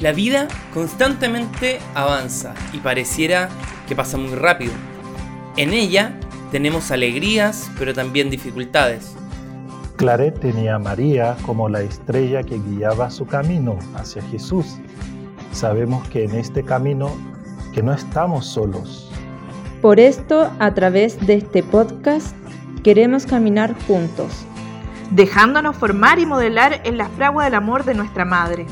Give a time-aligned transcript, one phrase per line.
[0.00, 3.48] La vida constantemente avanza y pareciera
[3.88, 4.72] que pasa muy rápido.
[5.56, 6.18] En ella
[6.50, 9.14] tenemos alegrías, pero también dificultades.
[9.96, 14.78] Claret tenía a María como la estrella que guiaba su camino hacia Jesús.
[15.52, 17.10] Sabemos que en este camino
[17.72, 19.12] que no estamos solos.
[19.80, 22.34] Por esto, a través de este podcast,
[22.82, 24.44] queremos caminar juntos,
[25.10, 28.66] dejándonos formar y modelar en la fragua del amor de nuestra Madre.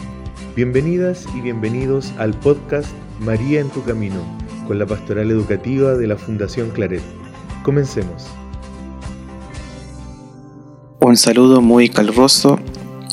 [0.54, 4.20] Bienvenidas y bienvenidos al podcast María en tu Camino,
[4.66, 7.00] con la pastoral educativa de la Fundación Claret.
[7.62, 8.26] Comencemos.
[11.00, 12.60] Un saludo muy caluroso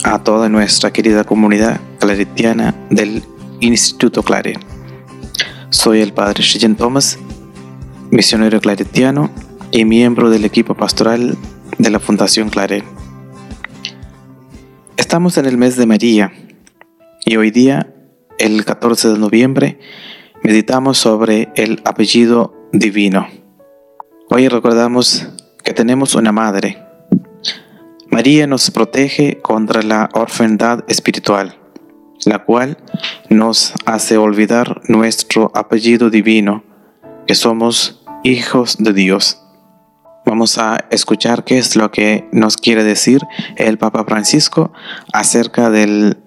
[0.03, 3.23] a toda nuestra querida comunidad claretiana del
[3.61, 4.59] Instituto Claret.
[5.69, 7.17] Soy el padre Shejen Thomas,
[8.11, 9.31] misionero claretiano
[9.71, 11.38] y miembro del equipo pastoral
[11.77, 12.83] de la Fundación Claret.
[14.97, 16.33] Estamos en el mes de María
[17.26, 17.94] y hoy día,
[18.38, 19.80] el 14 de noviembre,
[20.44, 23.28] meditamos sobre el apellido divino.
[24.30, 25.28] Hoy recordamos
[25.64, 26.84] que tenemos una madre.
[28.09, 31.58] María nos protege contra la orfandad espiritual,
[32.26, 32.78] la cual
[33.30, 36.64] nos hace olvidar nuestro apellido divino,
[37.28, 39.42] que somos hijos de Dios.
[40.26, 43.22] Vamos a escuchar qué es lo que nos quiere decir
[43.56, 44.72] el Papa Francisco
[45.11, 46.17] acerca del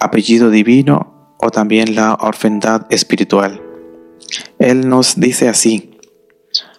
[0.00, 3.60] apellido divino o también la orfandad espiritual.
[4.58, 5.98] Él nos dice así,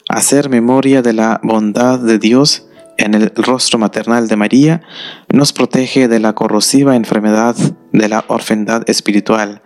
[0.09, 4.81] hacer memoria de la bondad de Dios en el rostro maternal de María
[5.29, 7.55] nos protege de la corrosiva enfermedad
[7.91, 9.61] de la orfandad espiritual,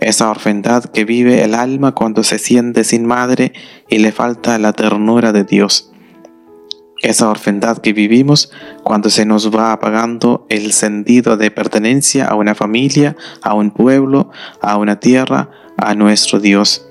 [0.00, 3.52] esa orfandad que vive el alma cuando se siente sin madre
[3.88, 5.87] y le falta la ternura de Dios
[7.02, 8.50] esa orfandad que vivimos
[8.82, 14.30] cuando se nos va apagando el sentido de pertenencia a una familia, a un pueblo,
[14.60, 16.86] a una tierra, a nuestro Dios.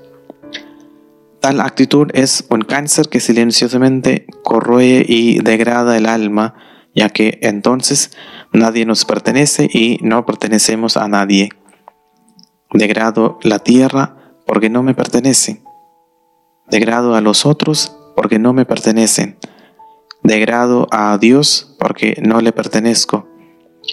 [1.40, 6.54] Tal actitud es un cáncer que silenciosamente corroe y degrada el alma,
[6.94, 8.10] ya que entonces
[8.52, 11.50] nadie nos pertenece y no pertenecemos a nadie.
[12.72, 15.62] Degrado la tierra porque no me pertenece.
[16.68, 19.38] Degrado a los otros porque no me pertenecen
[20.22, 23.28] degrado a Dios porque no le pertenezco.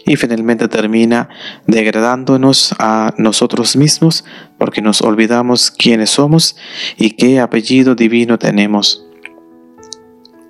[0.05, 1.29] Y finalmente termina
[1.67, 4.25] degradándonos a nosotros mismos
[4.57, 6.57] porque nos olvidamos quiénes somos
[6.97, 9.05] y qué apellido divino tenemos.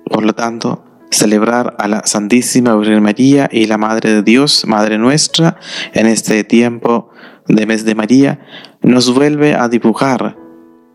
[0.04, 4.98] Por lo tanto, celebrar a la Santísima Virgen María y la Madre de Dios, Madre
[4.98, 5.58] nuestra,
[5.92, 7.10] en este tiempo
[7.46, 8.40] de mes de María,
[8.82, 10.36] nos vuelve a dibujar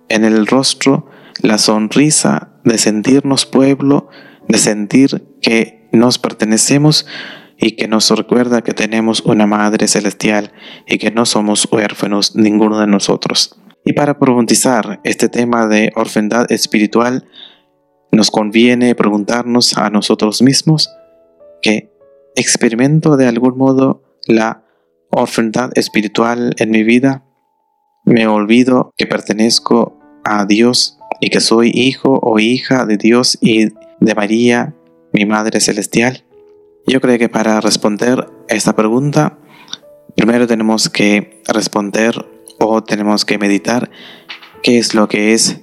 [0.09, 1.07] en el rostro
[1.41, 4.09] la sonrisa de sentirnos pueblo
[4.47, 7.05] de sentir que nos pertenecemos
[7.57, 10.51] y que nos recuerda que tenemos una Madre Celestial
[10.87, 13.59] y que no somos huérfanos ninguno de nosotros.
[13.85, 17.25] Y para profundizar este tema de orfandad espiritual,
[18.11, 20.89] nos conviene preguntarnos a nosotros mismos
[21.61, 21.91] que
[22.35, 24.63] experimento de algún modo la
[25.11, 27.25] orfandad espiritual en mi vida,
[28.05, 33.69] me olvido que pertenezco a Dios y que soy hijo o hija de Dios y
[34.01, 34.75] de María,
[35.13, 36.25] mi Madre Celestial?
[36.87, 39.37] Yo creo que para responder esta pregunta,
[40.15, 42.25] primero tenemos que responder
[42.59, 43.91] o tenemos que meditar
[44.63, 45.61] qué es lo que es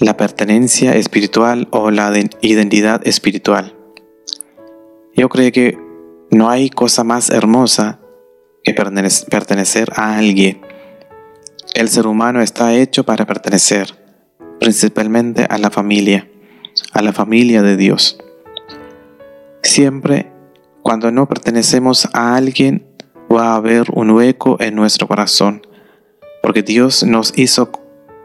[0.00, 3.74] la pertenencia espiritual o la identidad espiritual.
[5.16, 5.78] Yo creo que
[6.30, 8.00] no hay cosa más hermosa
[8.62, 10.62] que pertenecer a alguien.
[11.74, 13.88] El ser humano está hecho para pertenecer,
[14.60, 16.28] principalmente a la familia
[16.92, 18.18] a la familia de Dios.
[19.62, 20.32] Siempre
[20.82, 22.86] cuando no pertenecemos a alguien
[23.34, 25.66] va a haber un hueco en nuestro corazón,
[26.42, 27.72] porque Dios nos hizo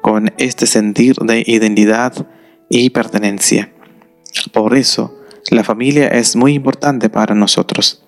[0.01, 2.27] con este sentir de identidad
[2.69, 3.71] y pertenencia.
[4.51, 5.17] Por eso,
[5.49, 8.03] la familia es muy importante para nosotros.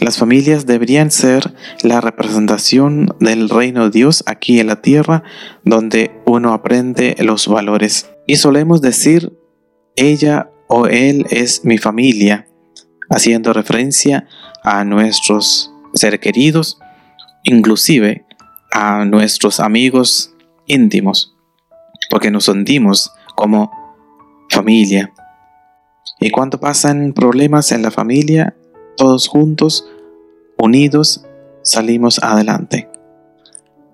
[0.00, 5.22] Las familias deberían ser la representación del reino de Dios aquí en la tierra,
[5.64, 8.10] donde uno aprende los valores.
[8.26, 9.32] Y solemos decir
[9.98, 12.46] ella o él es mi familia,
[13.10, 14.26] haciendo referencia
[14.62, 16.78] a nuestros seres queridos,
[17.44, 18.24] inclusive
[18.72, 20.34] a nuestros amigos
[20.66, 21.34] íntimos,
[22.10, 23.70] porque nos sentimos como
[24.50, 25.12] familia.
[26.20, 28.54] Y cuando pasan problemas en la familia,
[28.96, 29.88] todos juntos,
[30.58, 31.24] unidos,
[31.62, 32.88] salimos adelante.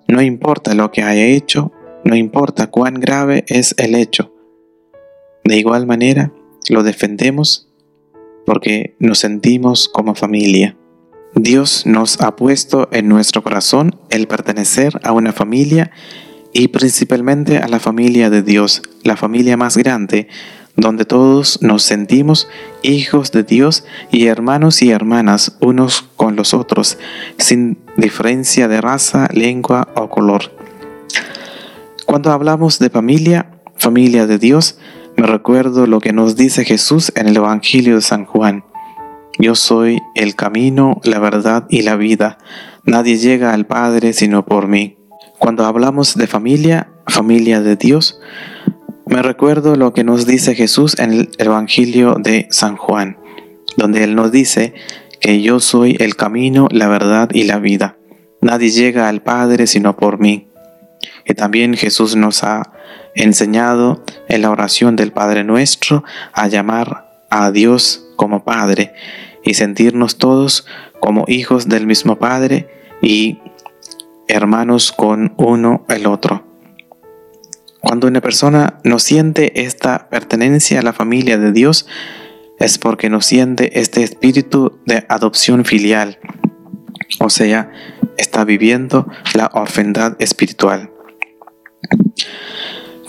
[0.08, 1.72] No importa lo que haya hecho,
[2.04, 4.33] no importa cuán grave es el hecho,
[5.44, 6.32] de igual manera,
[6.68, 7.68] lo defendemos
[8.46, 10.76] porque nos sentimos como familia.
[11.34, 15.90] Dios nos ha puesto en nuestro corazón el pertenecer a una familia
[16.52, 20.28] y principalmente a la familia de Dios, la familia más grande,
[20.76, 22.48] donde todos nos sentimos
[22.82, 26.98] hijos de Dios y hermanos y hermanas unos con los otros,
[27.38, 30.56] sin diferencia de raza, lengua o color.
[32.06, 34.78] Cuando hablamos de familia, familia de Dios,
[35.26, 38.64] recuerdo lo que nos dice Jesús en el Evangelio de San Juan.
[39.38, 42.38] Yo soy el camino, la verdad y la vida.
[42.84, 44.98] Nadie llega al Padre sino por mí.
[45.38, 48.20] Cuando hablamos de familia, familia de Dios,
[49.06, 53.18] me recuerdo lo que nos dice Jesús en el Evangelio de San Juan,
[53.76, 54.74] donde Él nos dice
[55.20, 57.96] que yo soy el camino, la verdad y la vida.
[58.40, 60.48] Nadie llega al Padre sino por mí.
[61.24, 62.73] Y también Jesús nos ha
[63.14, 68.92] enseñado en la oración del Padre nuestro a llamar a Dios como Padre
[69.44, 70.66] y sentirnos todos
[71.00, 72.68] como hijos del mismo Padre
[73.02, 73.38] y
[74.28, 76.44] hermanos con uno el otro.
[77.80, 81.86] Cuando una persona no siente esta pertenencia a la familia de Dios,
[82.58, 86.18] es porque no siente este espíritu de adopción filial,
[87.20, 87.70] o sea,
[88.16, 90.90] está viviendo la orfandad espiritual.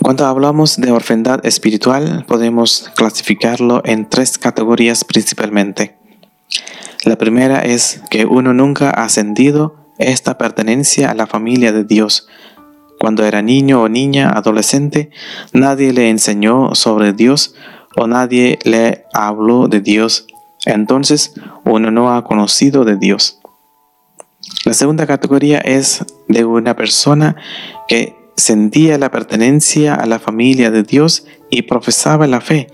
[0.06, 5.96] Cuando hablamos de orfandad espiritual, podemos clasificarlo en tres categorías principalmente.
[7.02, 12.28] La primera es que uno nunca ha sentido esta pertenencia a la familia de Dios,
[13.00, 15.10] cuando era niño o niña, adolescente,
[15.52, 17.56] nadie le enseñó sobre Dios
[17.96, 20.28] o nadie le habló de Dios.
[20.66, 23.40] Entonces uno no ha conocido de Dios.
[24.64, 27.34] La segunda categoría es de una persona
[27.88, 32.68] que sentía la pertenencia a la familia de Dios y profesaba la fe,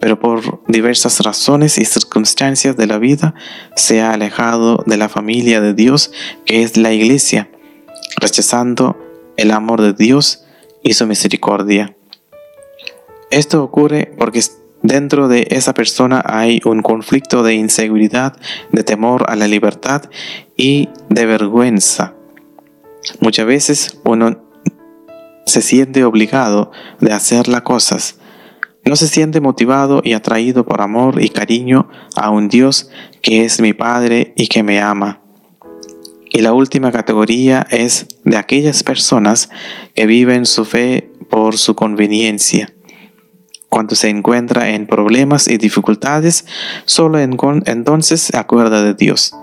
[0.00, 3.34] pero por diversas razones y circunstancias de la vida
[3.76, 6.12] se ha alejado de la familia de Dios
[6.44, 7.50] que es la iglesia,
[8.20, 8.98] rechazando
[9.36, 10.44] el amor de Dios
[10.82, 11.96] y su misericordia.
[13.30, 14.42] Esto ocurre porque
[14.82, 18.36] dentro de esa persona hay un conflicto de inseguridad,
[18.72, 20.04] de temor a la libertad
[20.56, 22.14] y de vergüenza.
[23.20, 24.47] Muchas veces uno
[25.48, 28.18] se siente obligado de hacer las cosas.
[28.84, 32.90] No se siente motivado y atraído por amor y cariño a un Dios
[33.20, 35.20] que es mi Padre y que me ama.
[36.30, 39.50] Y la última categoría es de aquellas personas
[39.94, 42.72] que viven su fe por su conveniencia.
[43.68, 46.46] Cuando se encuentra en problemas y dificultades,
[46.84, 49.34] solo entonces se acuerda de Dios.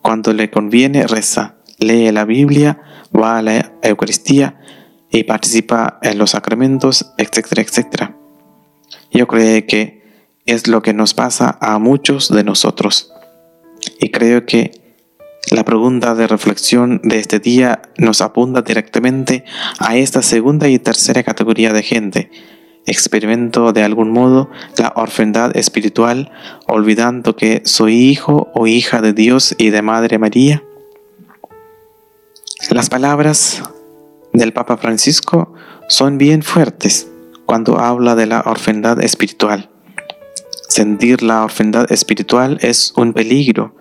[0.00, 2.80] Cuando le conviene, reza, lee la Biblia,
[3.14, 4.58] va a la Eucaristía
[5.12, 8.16] y participa en los sacramentos, etcétera, etcétera.
[9.12, 10.02] Yo creo que
[10.46, 13.12] es lo que nos pasa a muchos de nosotros.
[14.00, 14.72] Y creo que
[15.50, 19.44] la pregunta de reflexión de este día nos apunta directamente
[19.78, 22.30] a esta segunda y tercera categoría de gente.
[22.86, 26.32] Experimento de algún modo la orfandad espiritual
[26.66, 30.62] olvidando que soy hijo o hija de Dios y de Madre María.
[32.70, 33.62] Las palabras
[34.32, 35.54] del Papa Francisco
[35.88, 37.08] son bien fuertes
[37.46, 39.70] cuando habla de la orfandad espiritual.
[40.68, 43.74] Sentir la orfandad espiritual es un peligro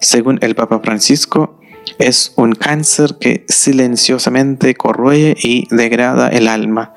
[0.00, 1.58] según el Papa Francisco,
[1.98, 6.94] es un cáncer que silenciosamente corroe y degrada el alma.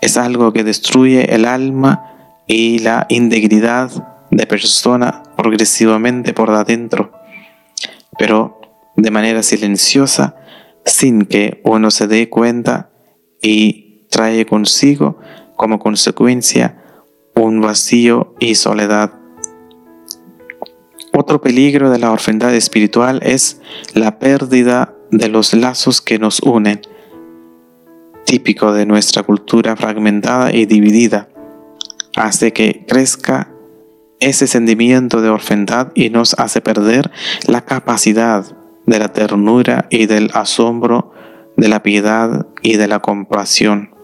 [0.00, 2.06] Es algo que destruye el alma
[2.46, 3.90] y la integridad
[4.30, 7.12] de persona progresivamente por adentro,
[8.18, 8.60] pero
[8.96, 10.36] de manera silenciosa,
[10.84, 12.90] sin que uno se dé cuenta
[13.42, 15.18] y trae consigo
[15.56, 16.82] como consecuencia
[17.34, 19.12] un vacío y soledad.
[21.12, 23.60] Otro peligro de la orfandad espiritual es
[23.94, 26.82] la pérdida de los lazos que nos unen,
[28.24, 31.28] típico de nuestra cultura fragmentada y dividida,
[32.16, 33.52] hace que crezca
[34.20, 37.10] ese sentimiento de orfandad y nos hace perder
[37.46, 38.44] la capacidad
[38.90, 41.12] de la ternura y del asombro,
[41.56, 43.94] de la piedad y de la compasión.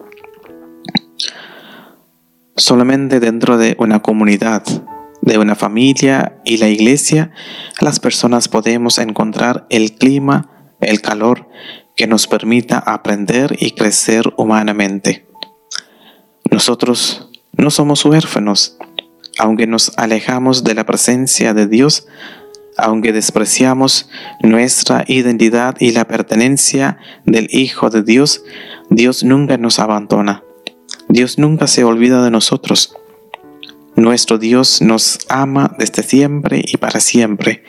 [2.55, 4.63] Solamente dentro de una comunidad
[5.21, 7.31] de una familia y la iglesia,
[7.81, 11.49] las personas podemos encontrar el clima, el calor
[11.97, 15.27] que nos permita aprender y crecer humanamente.
[16.49, 18.77] Nosotros no somos huérfanos,
[19.37, 22.07] aunque nos alejamos de la presencia de Dios,
[22.77, 24.09] aunque despreciamos
[24.41, 28.43] nuestra identidad y la pertenencia del Hijo de Dios,
[28.89, 30.43] Dios nunca nos abandona.
[31.09, 32.95] Dios nunca se olvida de nosotros.
[33.95, 37.63] Nuestro Dios nos ama desde siempre y para siempre.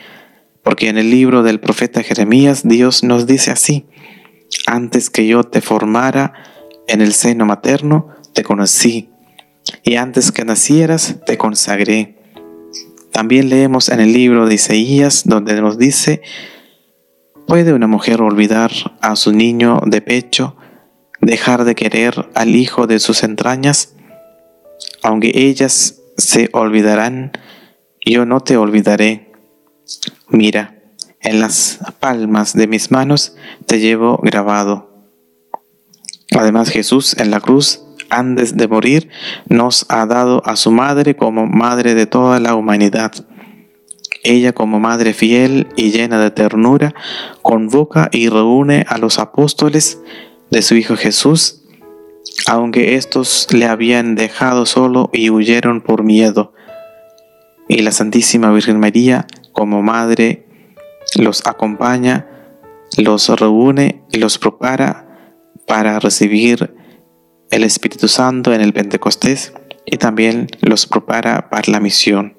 [0.63, 3.87] Porque en el libro del profeta Jeremías Dios nos dice así,
[4.67, 6.33] antes que yo te formara
[6.87, 9.09] en el seno materno, te conocí,
[9.83, 12.18] y antes que nacieras, te consagré.
[13.11, 16.21] También leemos en el libro de Isaías donde nos dice,
[17.47, 20.55] ¿puede una mujer olvidar a su niño de pecho,
[21.21, 23.93] dejar de querer al hijo de sus entrañas?
[25.01, 27.31] Aunque ellas se olvidarán,
[28.05, 29.31] yo no te olvidaré.
[30.29, 30.79] Mira,
[31.21, 33.35] en las palmas de mis manos
[33.65, 34.89] te llevo grabado.
[36.37, 39.09] Además Jesús en la cruz, antes de morir,
[39.47, 43.13] nos ha dado a su madre como madre de toda la humanidad.
[44.23, 46.93] Ella como madre fiel y llena de ternura,
[47.41, 49.99] convoca y reúne a los apóstoles
[50.49, 51.61] de su Hijo Jesús,
[52.47, 56.53] aunque estos le habían dejado solo y huyeron por miedo.
[57.67, 60.45] Y la Santísima Virgen María, como madre,
[61.15, 62.27] los acompaña,
[62.97, 65.05] los reúne y los prepara
[65.65, 66.73] para recibir
[67.51, 69.53] el Espíritu Santo en el Pentecostés
[69.85, 72.35] y también los prepara para la misión.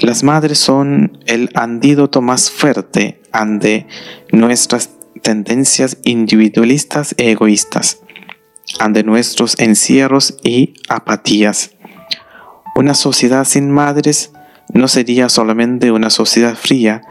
[0.00, 3.86] Las madres son el antídoto más fuerte ante
[4.30, 4.90] nuestras
[5.22, 8.00] tendencias individualistas e egoístas,
[8.78, 11.72] ante nuestros encierros y apatías.
[12.74, 14.32] Una sociedad sin madres
[14.72, 17.02] no sería solamente una sociedad fría,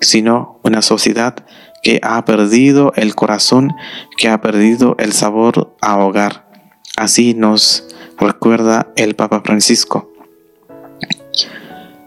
[0.00, 1.46] sino una sociedad
[1.84, 3.72] que ha perdido el corazón,
[4.16, 6.48] que ha perdido el sabor a hogar.
[6.96, 7.86] Así nos
[8.18, 10.10] recuerda el Papa Francisco.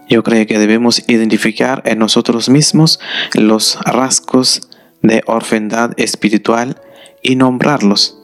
[0.08, 2.98] Yo creo que debemos identificar en nosotros mismos
[3.34, 4.68] los rasgos
[5.02, 6.80] de orfandad espiritual
[7.22, 8.18] y nombrarlos.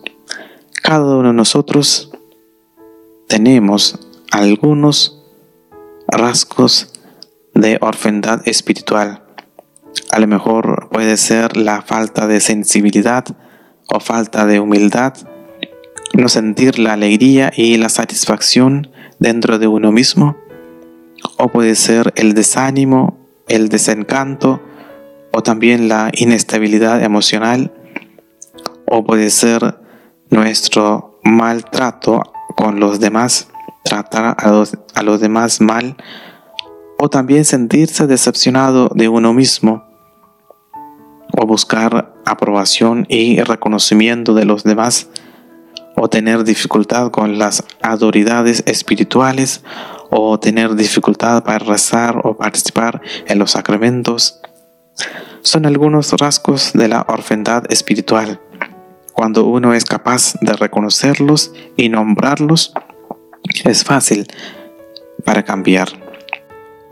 [0.82, 2.10] Cada uno de nosotros
[3.28, 3.98] tenemos
[4.30, 5.22] algunos
[6.08, 6.92] rasgos
[7.54, 9.23] de orfandad espiritual.
[10.14, 13.24] A lo mejor puede ser la falta de sensibilidad
[13.92, 15.14] o falta de humildad,
[16.12, 20.36] no sentir la alegría y la satisfacción dentro de uno mismo,
[21.36, 23.18] o puede ser el desánimo,
[23.48, 24.62] el desencanto,
[25.32, 27.72] o también la inestabilidad emocional,
[28.86, 29.80] o puede ser
[30.30, 32.22] nuestro maltrato
[32.54, 33.48] con los demás
[33.82, 35.96] tratar a los, a los demás mal
[37.00, 39.92] o también sentirse decepcionado de uno mismo
[41.36, 45.08] o buscar aprobación y reconocimiento de los demás
[45.96, 49.62] o tener dificultad con las autoridades espirituales
[50.10, 54.40] o tener dificultad para rezar o participar en los sacramentos
[55.42, 58.40] son algunos rasgos de la orfandad espiritual.
[59.12, 62.72] Cuando uno es capaz de reconocerlos y nombrarlos,
[63.64, 64.26] es fácil
[65.24, 65.88] para cambiar.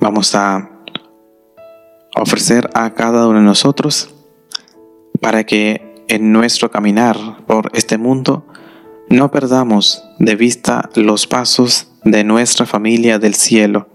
[0.00, 0.68] Vamos a
[2.14, 4.14] ofrecer a cada uno de nosotros
[5.22, 8.44] para que en nuestro caminar por este mundo
[9.08, 13.88] no perdamos de vista los pasos de nuestra familia del cielo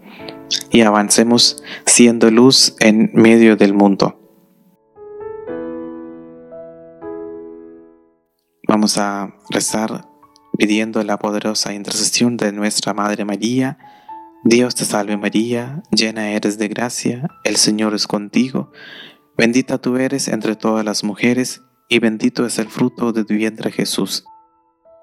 [0.72, 4.18] y avancemos siendo luz en medio del mundo.
[8.66, 10.08] Vamos a rezar
[10.58, 13.78] pidiendo la poderosa intercesión de nuestra Madre María.
[14.46, 18.72] Dios te salve María, llena eres de gracia, el Señor es contigo,
[19.38, 23.72] bendita tú eres entre todas las mujeres, y bendito es el fruto de tu vientre
[23.72, 24.26] Jesús.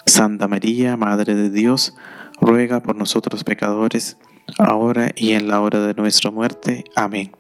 [0.07, 1.95] Santa María, Madre de Dios,
[2.41, 4.19] ruega por nosotros pecadores,
[4.59, 6.85] ahora y en la hora de nuestra muerte.
[6.95, 7.33] Amén.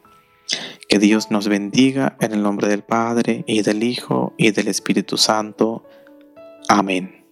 [0.88, 5.16] Que Dios nos bendiga en el nombre del Padre, y del Hijo, y del Espíritu
[5.16, 5.84] Santo.
[6.68, 7.23] Amén.